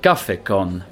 Café 0.00 0.36
Con. 0.36 0.84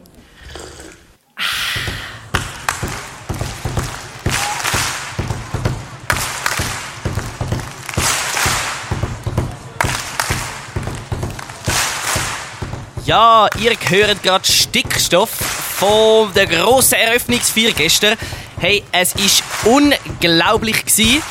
Ja, 13.04 13.48
ihr 13.60 13.76
hört 13.88 14.24
gerade 14.24 14.44
Stickstoff 14.44 15.30
von 15.30 16.34
der 16.34 16.46
grossen 16.46 16.94
Eröffnungsfeier 16.94 17.70
gestern. 17.70 18.18
Hey, 18.58 18.82
es 18.90 19.14
ist 19.14 19.44
unglaublich 19.64 20.84
gewesen. 20.84 21.22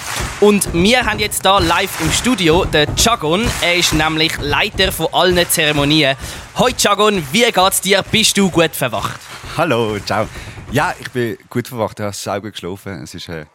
Und 0.41 0.73
wir 0.73 1.05
haben 1.05 1.19
jetzt 1.19 1.45
da 1.45 1.59
live 1.59 2.01
im 2.01 2.11
Studio 2.11 2.65
den 2.65 2.93
Chagon. 2.97 3.45
Er 3.61 3.75
ist 3.75 3.93
nämlich 3.93 4.37
Leiter 4.39 4.91
von 4.91 5.07
allen 5.13 5.49
Zeremonien. 5.49 6.17
Hoi 6.57 6.73
Chagon, 6.73 7.23
wie 7.31 7.49
geht's 7.49 7.79
dir? 7.79 8.03
Bist 8.11 8.37
du 8.37 8.51
gut 8.51 8.75
verwacht? 8.75 9.17
Hallo, 9.55 9.97
ciao. 9.99 10.27
Ja, 10.73 10.93
ich 10.99 11.09
bin 11.11 11.37
gut 11.49 11.69
verwacht, 11.69 11.99
ich 11.99 12.03
habe 12.03 12.13
sehr 12.13 12.41
gut 12.41 12.51
geschlafen. 12.51 13.01
Es 13.01 13.15
ist 13.15 13.29
eine 13.29 13.47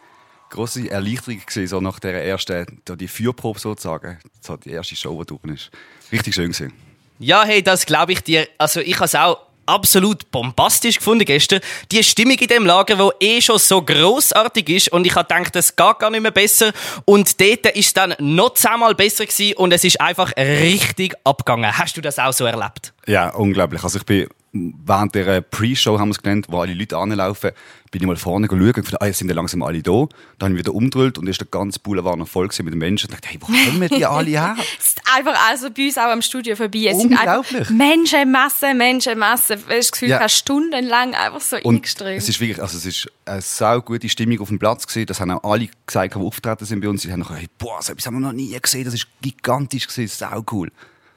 grosse 0.48 0.90
Erleichterung 0.90 1.40
gewesen, 1.40 1.66
so 1.66 1.82
nach 1.82 2.00
der 2.00 2.24
ersten, 2.24 2.80
die 2.88 3.08
Feuerprobe 3.08 3.60
sozusagen. 3.60 4.18
So 4.40 4.56
die 4.56 4.70
erste 4.70 4.96
Show, 4.96 5.22
die 5.22 5.26
durch 5.26 5.54
ist. 5.54 5.70
Richtig 6.10 6.34
schön 6.34 6.50
gewesen. 6.50 6.72
Ja, 7.18 7.44
hey, 7.44 7.62
das 7.62 7.84
glaube 7.84 8.12
ich 8.12 8.22
dir. 8.22 8.48
Also 8.56 8.80
ich 8.80 8.94
habe 8.94 9.04
es 9.04 9.14
auch 9.14 9.49
absolut 9.70 10.30
bombastisch 10.30 10.98
gefunden 10.98 11.24
gestern. 11.24 11.60
Die 11.92 12.02
Stimmung 12.02 12.36
in 12.38 12.48
dem 12.48 12.66
Lager, 12.66 12.98
wo 12.98 13.12
eh 13.20 13.40
schon 13.40 13.58
so 13.58 13.80
großartig 13.80 14.68
ist 14.68 14.92
und 14.92 15.06
ich 15.06 15.14
habe 15.14 15.32
gedacht, 15.32 15.56
es 15.56 15.76
geht 15.76 15.98
gar 15.98 16.10
nicht 16.10 16.22
mehr 16.22 16.30
besser 16.30 16.72
und 17.04 17.40
dort 17.40 17.66
ist 17.66 17.96
dann 17.96 18.14
noch 18.18 18.54
zehnmal 18.54 18.94
besser 18.94 19.26
gewesen 19.26 19.56
und 19.56 19.72
es 19.72 19.84
ist 19.84 20.00
einfach 20.00 20.32
richtig 20.36 21.14
abgegangen. 21.24 21.78
Hast 21.78 21.96
du 21.96 22.00
das 22.00 22.18
auch 22.18 22.32
so 22.32 22.44
erlebt? 22.44 22.92
Ja, 23.06 23.30
unglaublich. 23.30 23.82
Also 23.82 23.98
ich 23.98 24.04
bin 24.04 24.28
während 24.52 25.14
der 25.14 25.40
Pre-Show, 25.42 25.98
haben 25.98 26.08
wir 26.08 26.12
es 26.16 26.22
genannt, 26.22 26.46
wo 26.48 26.60
alle 26.60 26.74
Leute 26.74 26.96
anlaufen, 26.96 27.50
bin 27.92 28.02
ich 28.02 28.06
mal 28.06 28.16
vorne 28.16 28.46
schauen 28.48 28.60
und 28.60 28.72
gedacht, 28.74 29.00
ah, 29.02 29.06
jetzt 29.06 29.18
sind 29.18 29.28
ja 29.28 29.34
langsam 29.34 29.62
alle 29.62 29.82
da. 29.82 30.06
Dann 30.38 30.50
habe 30.50 30.52
ich 30.54 30.58
wieder 30.58 30.74
umgedreht 30.74 31.18
und 31.18 31.28
ist 31.28 31.40
der 31.40 31.48
ganze 31.48 31.78
Boulevard 31.80 32.18
noch 32.18 32.28
voll 32.28 32.48
mit 32.62 32.72
den 32.72 32.78
Menschen. 32.78 33.08
Und 33.08 33.14
dachte, 33.14 33.28
hey, 33.28 33.38
wo 33.40 33.46
kommen 33.70 33.88
die 33.88 34.06
alle 34.06 34.30
her? 34.30 34.56
Es 34.78 34.88
ist 34.88 35.02
einfach 35.12 35.34
also 35.48 35.70
bei 35.70 35.86
uns 35.86 35.98
auch 35.98 36.10
am 36.10 36.22
Studio 36.22 36.56
vorbei. 36.56 36.86
Es 36.90 36.98
sind 37.00 37.12
Unglaublich. 37.12 37.60
einfach 37.60 37.70
Menschenmassen, 37.70 38.76
Menschenmassen. 38.76 39.56
Hast 39.58 39.68
das 39.68 39.92
Gefühl, 39.92 40.08
Ja. 40.08 40.28
stundenlang 40.28 41.14
einfach 41.14 41.40
so 41.40 41.56
Und 41.62 41.76
eingeströmt. 41.76 42.18
es 42.18 42.28
ist 42.28 42.40
wirklich, 42.40 42.60
also 42.60 42.76
es 42.76 42.86
ist 42.86 43.08
eine 43.24 43.40
sau 43.42 43.80
gute 43.80 44.08
Stimmung 44.08 44.40
auf 44.40 44.48
dem 44.48 44.58
Platz 44.58 44.86
gewesen. 44.86 45.06
Das 45.06 45.20
haben 45.20 45.30
auch 45.32 45.44
alle 45.44 45.68
gesagt, 45.86 46.14
die 46.14 46.18
aufgetreten 46.18 46.64
sind 46.64 46.80
bei 46.80 46.88
uns. 46.88 47.02
Die 47.02 47.12
haben 47.12 47.20
noch, 47.20 47.30
hey, 47.34 47.48
boah, 47.58 47.80
so 47.82 47.92
etwas 47.92 48.06
haben 48.06 48.14
wir 48.14 48.20
noch 48.20 48.32
nie 48.32 48.56
gesehen. 48.60 48.84
Das 48.84 48.94
ist 48.94 49.06
gigantisch 49.20 49.86
gewesen, 49.88 50.08
sau 50.16 50.44
cool. 50.52 50.68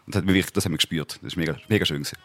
Und 0.05 0.15
das 0.15 0.21
hat 0.21 0.27
wirklich, 0.27 0.51
das 0.51 0.65
haben 0.65 0.73
wir 0.73 0.77
gespürt. 0.77 1.19
Das 1.21 1.33
ist 1.33 1.37
mega, 1.37 1.55
mega 1.67 1.85
schön 1.85 1.97
gewesen. 2.03 2.17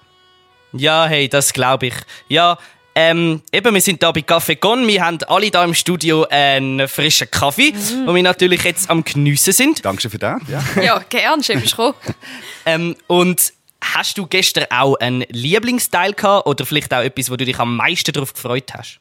Ja, 0.73 1.07
hey, 1.07 1.29
das 1.29 1.53
glaube 1.53 1.87
ich. 1.89 1.95
Ja, 2.29 2.59
ähm, 2.95 3.43
eben, 3.53 3.73
wir 3.75 3.81
sind 3.81 4.03
da 4.03 4.11
bei 4.11 4.21
Café 4.21 4.57
Con. 4.57 4.87
Wir 4.89 5.05
haben 5.05 5.19
alle 5.29 5.51
da 5.51 5.65
im 5.65 5.73
Studio 5.75 6.27
einen 6.31 6.89
frischen 6.89 7.31
Kaffee, 7.31 7.73
Mhm. 7.73 8.07
wo 8.07 8.15
wir 8.15 8.23
natürlich 8.23 8.65
jetzt 8.65 8.91
am 8.91 9.05
Geniessen 9.05 9.53
sind. 9.53 9.85
Dankeschön 9.85 10.11
für 10.11 10.19
das. 10.19 10.41
Ja. 10.49 10.83
Ja, 10.83 10.99
gern, 11.09 11.43
schön 11.43 11.61
bist 11.61 11.77
du. 11.79 11.95
Ähm, 12.67 12.97
und 13.07 13.53
hast 13.83 14.19
du 14.19 14.27
gestern 14.27 14.67
auch 14.71 14.97
einen 14.97 15.25
Lieblingsteil 15.31 16.13
gehabt 16.13 16.47
oder 16.47 16.67
vielleicht 16.67 16.93
auch 16.93 17.01
etwas, 17.01 17.31
wo 17.31 17.37
du 17.37 17.47
dich 17.47 17.59
am 17.59 17.77
meisten 17.77 18.13
darauf 18.13 18.35
gefreut 18.35 18.75
hast? 18.77 19.01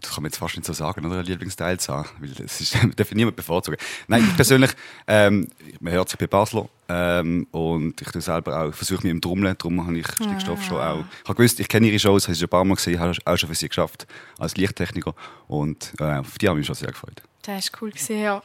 Das 0.00 0.14
kann 0.14 0.22
man 0.22 0.30
jetzt 0.30 0.38
fast 0.38 0.56
nicht 0.56 0.64
so 0.66 0.72
sagen, 0.72 1.04
oder? 1.04 1.22
Lieblingsteil 1.22 1.78
zu 1.80 1.92
haben. 1.92 2.08
Weil 2.20 2.30
das 2.30 2.60
ist, 2.60 2.74
darf 2.96 3.10
niemand 3.12 3.36
bevorzugen. 3.36 3.76
Nein, 4.08 4.24
ich 4.30 4.36
persönlich, 4.36 4.70
ähm, 5.08 5.48
man 5.80 5.92
hört 5.92 6.08
sich 6.08 6.18
bei 6.18 6.26
Basler, 6.26 6.68
ähm, 6.88 7.46
und 7.50 8.00
ich 8.00 8.08
tue 8.08 8.20
selber 8.20 8.60
auch, 8.62 8.72
versuche 8.72 9.02
mich 9.02 9.10
im 9.10 9.20
Trommeln, 9.20 9.56
darum 9.58 9.84
habe 9.84 9.98
ich 9.98 10.06
Stickstoff 10.06 10.62
schon 10.64 10.78
auch. 10.78 11.04
Ich 11.22 11.28
habe 11.28 11.36
gewusst, 11.36 11.58
ich 11.58 11.68
kenne 11.68 11.88
ihre 11.88 11.98
Shows, 11.98 12.24
habe 12.24 12.34
sie 12.34 12.40
schon 12.40 12.46
ein 12.46 12.50
paar 12.50 12.64
Mal 12.64 12.74
gesehen, 12.74 13.00
habe 13.00 13.12
auch 13.24 13.36
schon 13.36 13.48
für 13.48 13.54
sie 13.54 13.68
geschafft, 13.68 14.06
als 14.38 14.56
Lichttechniker. 14.56 15.14
Und, 15.48 15.92
äh, 15.98 16.18
auf 16.18 16.38
die 16.38 16.48
habe 16.48 16.58
ich 16.58 16.60
mich 16.60 16.66
schon 16.66 16.76
sehr 16.76 16.92
gefreut. 16.92 17.22
Das 17.42 17.64
ist 17.64 17.72
cool 17.80 17.90
gesehen, 17.90 18.22
ja. 18.22 18.42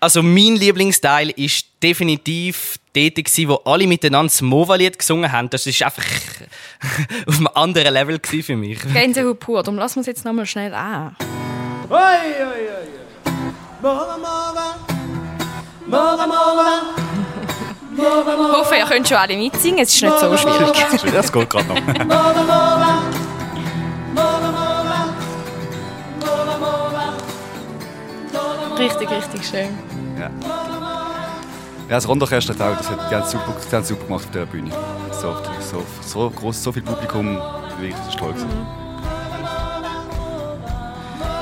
Also 0.00 0.22
mein 0.22 0.54
Lieblingsteil 0.54 1.30
ist 1.30 1.66
definitiv 1.82 2.78
dort, 2.94 3.16
gewesen, 3.16 3.48
wo 3.48 3.54
alle 3.64 3.86
miteinander 3.86 4.30
das 4.30 4.40
Mova-Lied 4.42 4.98
gesungen 4.98 5.30
haben. 5.32 5.50
Das 5.50 5.66
ist 5.66 5.82
einfach 5.82 6.04
auf 7.26 7.36
einem 7.36 7.48
anderen 7.54 7.92
Level 7.92 8.18
gewesen 8.18 8.44
für 8.44 8.56
mich. 8.56 8.80
Gänsehaut 8.92 9.40
pur. 9.40 9.62
Darum 9.62 9.78
lassen 9.78 9.96
wir 9.96 10.00
es 10.02 10.06
jetzt 10.06 10.24
nochmal 10.24 10.46
schnell 10.46 10.72
an. 10.72 11.16
Ich 17.98 18.04
hoffe, 18.04 18.76
ihr 18.76 18.84
könnt 18.84 19.08
schon 19.08 19.16
alle 19.16 19.36
mitsingen. 19.36 19.80
Es 19.80 19.92
ist 19.92 20.02
nicht 20.02 20.18
so 20.20 20.36
schwierig. 20.36 21.12
Das 21.12 21.32
geht 21.32 21.50
gerade 21.50 21.66
noch. 21.66 21.76
Richtig, 28.78 29.10
richtig 29.10 29.44
schön. 29.44 29.78
Ja. 30.16 30.30
Ja, 31.88 31.94
das 31.94 32.06
Rondorchester 32.06 32.54
hat 32.54 32.60
auch, 32.60 32.76
das 32.76 32.88
hat, 32.88 33.10
die 33.10 33.14
haben 33.14 33.22
es 33.22 33.30
super, 33.32 33.54
es 33.72 33.88
super 33.88 34.04
gemacht 34.04 34.26
auf 34.26 34.30
der 34.30 34.46
Bühne. 34.46 34.70
So, 35.10 35.34
so, 35.58 35.82
so, 36.06 36.30
groß, 36.30 36.62
so 36.62 36.70
viel 36.70 36.82
Publikum, 36.82 37.38
wirklich, 37.78 37.94
das 37.96 38.08
ist 38.08 38.18
toll 38.18 38.32
gewesen. 38.32 38.66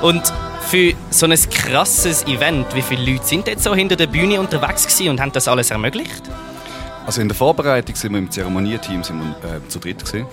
Und 0.01 0.23
für 0.69 0.95
so 1.11 1.27
ein 1.27 1.51
krasses 1.51 2.25
Event, 2.27 2.75
wie 2.75 2.83
viele 2.83 3.13
Leute 3.13 3.25
sind 3.25 3.47
jetzt 3.49 3.65
so 3.65 3.75
hinter 3.75 3.97
der 3.97 4.07
Bühne 4.07 4.41
unterwegs 4.41 4.87
gewesen 4.87 5.11
und 5.11 5.21
haben 5.21 5.33
das 5.33 5.49
alles 5.49 5.71
ermöglicht? 5.71 6.23
Also 7.07 7.21
in 7.21 7.29
der 7.29 7.37
Vorbereitung 7.37 7.95
sind 7.95 8.13
wir 8.13 8.19
im 8.19 8.29
Zeremonieteam 8.33 9.05
sind 9.05 9.21
wir, 9.21 9.49
äh, 9.49 9.69
zu 9.69 9.79
dritt 9.79 10.05
gewesen. 10.05 10.27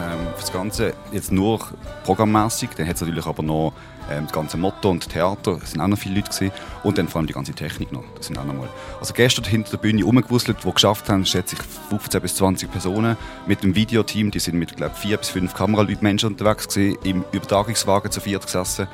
Ähm, 0.00 0.26
das 0.36 0.52
Ganze 0.52 0.92
jetzt 1.12 1.30
nur 1.30 1.60
programmmäßig. 2.02 2.70
Dann 2.76 2.88
hat 2.88 2.96
es 2.96 3.02
natürlich 3.02 3.24
aber 3.24 3.44
noch 3.44 3.72
ähm, 4.10 4.24
das 4.24 4.32
ganze 4.32 4.56
Motto 4.56 4.90
und 4.90 5.08
Theater. 5.08 5.60
Es 5.62 5.70
sind 5.70 5.80
auch 5.80 5.86
noch 5.86 5.96
viele 5.96 6.16
Leute 6.16 6.30
gewesen. 6.30 6.50
Und 6.82 6.98
dann 6.98 7.06
vor 7.06 7.20
allem 7.20 7.28
die 7.28 7.34
ganze 7.34 7.52
Technik 7.52 7.92
noch. 7.92 8.02
Das 8.16 8.26
sind 8.26 8.36
auch 8.36 8.44
noch 8.44 8.54
mal. 8.54 8.68
Also 8.98 9.14
gestern 9.14 9.44
hinter 9.44 9.70
der 9.70 9.78
Bühne 9.78 10.02
rumgewuselt, 10.02 10.58
die 10.64 10.72
geschafft 10.72 11.08
haben, 11.08 11.24
schätze 11.24 11.54
ich 11.54 11.62
15 11.88 12.20
bis 12.20 12.34
20 12.34 12.68
Personen 12.68 13.16
mit 13.46 13.62
dem 13.62 13.76
Videoteam. 13.76 14.32
Die 14.32 14.40
sind 14.40 14.58
mit 14.58 14.76
glaube 14.76 14.96
vier 14.96 15.18
bis 15.18 15.28
fünf 15.28 15.54
Kameraleuten 15.54 16.02
Menschen 16.02 16.30
unterwegs 16.30 16.66
gewesen, 16.66 16.98
im 17.04 17.24
Übertragungswagen 17.30 18.10
zu 18.10 18.20
viert 18.20 18.44
gesessen, 18.44 18.88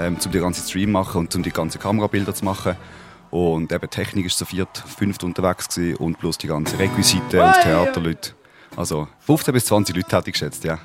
ähm, 0.00 0.16
um 0.24 0.32
den 0.32 0.42
ganzen 0.42 0.68
Stream 0.68 0.90
machen 0.90 1.20
und 1.20 1.36
um 1.36 1.44
die 1.44 1.52
ganzen 1.52 1.80
Kamerabilder 1.80 2.34
zu 2.34 2.44
machen. 2.44 2.74
Und 3.34 3.72
eben 3.72 3.90
Technik 3.90 4.26
ist 4.26 4.38
zu 4.38 4.44
viert, 4.44 4.84
fünft 4.96 5.24
unterwegs 5.24 5.68
gewesen 5.68 5.96
und 5.96 6.20
plus 6.20 6.38
die 6.38 6.46
ganze 6.46 6.78
Requisite 6.78 7.42
und 7.42 7.52
Theaterleute. 7.62 8.30
Also 8.76 9.08
15 9.26 9.52
bis 9.52 9.64
20 9.64 9.96
Leute 9.96 10.16
hätte 10.16 10.30
ich 10.30 10.34
geschätzt, 10.34 10.62
ja. 10.62 10.78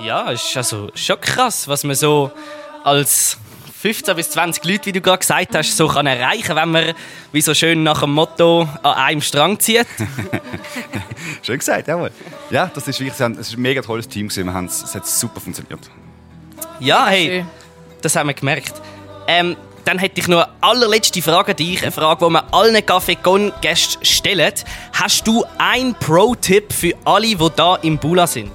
Ja, 0.00 0.32
ist 0.32 0.56
also 0.56 0.90
schon 0.96 1.20
krass, 1.20 1.68
was 1.68 1.84
man 1.84 1.94
so 1.94 2.32
als 2.82 3.38
15 3.80 4.16
bis 4.16 4.30
20 4.30 4.64
Leute, 4.64 4.86
wie 4.86 4.92
du 4.94 5.00
gerade 5.00 5.18
gesagt 5.18 5.54
hast, 5.54 5.76
so 5.76 5.86
kann 5.86 6.08
erreichen, 6.08 6.56
wenn 6.56 6.72
man 6.72 6.92
wie 7.30 7.40
so 7.40 7.54
schön 7.54 7.84
nach 7.84 8.00
dem 8.00 8.10
Motto 8.10 8.68
an 8.82 8.94
einem 8.94 9.20
Strang 9.20 9.60
zieht. 9.60 9.86
Schön 11.42 11.58
gesagt, 11.60 11.86
jawohl. 11.86 12.10
Ja, 12.50 12.68
das 12.74 12.88
ist 12.88 12.98
wirklich, 12.98 13.20
es 13.20 13.48
ist 13.48 13.56
ein 13.56 13.62
mega 13.62 13.80
tolles 13.80 14.08
Team 14.08 14.26
gewesen. 14.26 14.46
Wir 14.46 14.54
haben 14.54 14.66
es, 14.66 14.82
es 14.82 14.92
hat 14.92 15.06
super 15.06 15.40
funktioniert. 15.40 15.88
Ja, 16.80 17.06
hey, 17.06 17.46
das 18.02 18.16
haben 18.16 18.26
wir 18.26 18.34
gemerkt. 18.34 18.74
Ähm, 19.28 19.56
dann 19.86 20.00
hätte 20.00 20.20
ich 20.20 20.26
noch 20.26 20.42
eine 20.42 20.52
allerletzte 20.62 21.22
Frage 21.22 21.52
an 21.52 21.56
dich, 21.56 21.80
eine 21.82 21.92
Frage, 21.92 22.26
die 22.26 22.32
wir 22.32 22.52
allen 22.52 22.76
Café 22.76 23.16
Con 23.16 23.52
Gästen 23.60 24.04
stellen. 24.04 24.52
Hast 24.92 25.26
du 25.26 25.44
einen 25.58 25.94
Pro-Tipp 25.94 26.72
für 26.72 26.92
alle, 27.04 27.28
die 27.28 27.48
da 27.54 27.76
im 27.76 27.96
Bula 27.96 28.26
sind? 28.26 28.50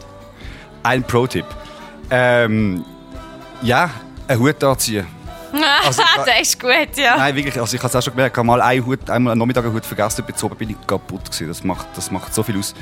Ein 0.83 1.03
Pro-Tipp. 1.03 1.45
Ähm, 2.09 2.83
ja, 3.61 3.89
einen 4.27 4.41
Hut 4.41 4.63
anziehen. 4.63 5.07
Also, 5.85 6.01
das 6.15 6.41
ist 6.41 6.59
gut, 6.61 6.95
ja. 6.95 7.17
Nein, 7.17 7.35
wirklich, 7.35 7.59
also 7.59 7.75
ich 7.75 7.81
habe 7.83 7.89
es 7.89 7.95
auch 7.97 8.01
schon 8.01 8.13
gemerkt, 8.13 8.35
ich 8.35 8.37
habe 8.37 8.47
mal 8.47 8.61
einen 8.61 8.85
Hut, 8.85 9.09
einmal 9.09 9.33
am 9.33 9.39
Nachmittag 9.39 9.65
einen 9.65 9.73
Hut 9.73 9.85
vergessen, 9.85 10.23
bis 10.25 10.41
oben 10.41 10.55
bin 10.55 10.69
ich 10.69 10.87
kaputt 10.87 11.25
gewesen. 11.25 11.49
Das 11.49 11.61
macht, 11.63 11.87
das 11.93 12.09
macht 12.09 12.33
so 12.33 12.41
viel 12.41 12.57
aus. 12.57 12.73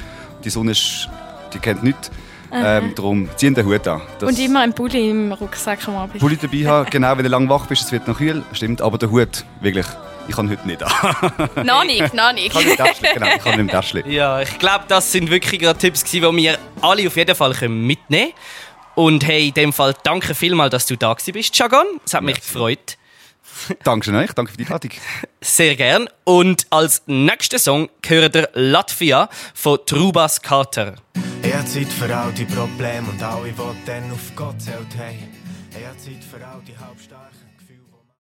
Die 0.44 0.52
Sonne 0.52 0.72
ist, 0.72 1.10
die 1.52 1.58
kennt 1.58 1.82
nichts. 1.82 2.12
Ähm, 2.52 2.94
darum, 2.96 3.30
zieh 3.36 3.54
den 3.54 3.66
Hut 3.66 3.88
an. 3.88 4.02
Das- 4.20 4.30
Und 4.30 4.40
immer 4.40 4.62
ein 4.62 4.74
Pulli 4.74 5.10
im 5.12 5.32
Rucksack 5.32 5.88
am 5.88 5.96
Abend. 5.98 6.20
Pulli 6.20 6.38
dabei 6.38 6.66
haben, 6.66 6.90
genau, 6.92 7.16
wenn 7.18 7.24
du 7.24 7.30
lang 7.30 7.48
wach 7.50 7.68
bist, 7.68 7.84
es 7.84 7.92
wird 7.92 8.08
noch 8.08 8.18
kühl, 8.18 8.44
stimmt, 8.54 8.82
aber 8.82 8.98
der 8.98 9.12
Hut, 9.12 9.44
wirklich, 9.62 9.86
ich 10.28 10.36
kann 10.36 10.50
heute 10.50 10.68
nicht 10.68 10.82
an. 10.84 10.92
Noch 11.66 11.84
nicht, 11.84 12.14
noch 12.14 12.32
nicht. 12.34 12.48
Ich 12.48 12.54
kann 12.54 12.64
nicht 12.64 12.78
genau, 13.14 13.26
ich 13.36 13.44
kann 13.44 13.52
nicht 13.52 13.60
im 13.60 13.68
Täschchen. 13.68 14.10
Ja, 14.12 14.42
ich 14.42 14.60
glaube, 14.60 14.86
das 14.88 15.12
sind 15.12 15.30
wirklich 15.32 15.60
gerade 15.60 15.80
Tipps, 15.80 16.04
gewesen, 16.04 16.36
die 16.38 16.44
wir 16.44 16.58
alle 16.82 17.08
auf 17.08 17.16
jeden 17.18 17.36
Fall 17.36 17.54
können 17.54 17.86
mitnehmen 17.88 18.32
können. 18.32 18.34
Und 18.96 19.26
hey, 19.26 19.48
in 19.48 19.54
dem 19.56 19.74
Fall 19.74 19.96
danke 20.04 20.36
vielmals, 20.36 20.72
dass 20.72 20.86
du 20.86 20.96
da 20.98 21.14
gewesen 21.14 21.34
bist, 21.34 21.56
Chagon. 21.56 21.86
Es 22.06 22.14
hat 22.14 22.22
mich 22.24 22.36
gefreut. 22.42 22.98
Dankeschön 23.84 24.16
euch, 24.16 24.32
danke 24.34 24.52
für 24.52 24.58
die 24.58 24.66
Einladung. 24.66 24.92
Sehr 25.42 25.76
gern. 25.76 26.08
Und 26.26 26.68
als 26.70 27.02
nächsten 27.08 27.58
Song 27.60 27.90
hören 28.06 28.34
wir 28.34 28.50
Latvia 28.54 29.30
von 29.56 29.80
Trubas 29.86 30.42
Carter. 30.42 30.96
Ich 31.60 31.66
hab 31.66 31.72
Zeit 31.74 31.92
für 31.92 32.16
all 32.16 32.32
die 32.32 32.46
Probleme 32.46 33.10
und 33.10 33.22
alle, 33.22 33.52
die 33.52 33.86
dann 33.86 34.10
auf 34.14 34.34
Gott 34.34 34.62
zählt 34.62 34.96
haben. 34.98 35.28
Ich 35.78 35.86
hab 35.86 36.00
Zeit 36.00 36.24
für 36.24 36.48
all 36.48 36.62
die 36.66 36.78
halbstarken 36.78 37.39